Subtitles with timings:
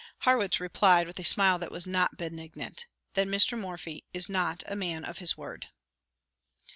[0.23, 3.55] Harrwitz replied, with a smile that was not benignant, "Then Mr.
[3.55, 5.67] Morphy is not a man of his word."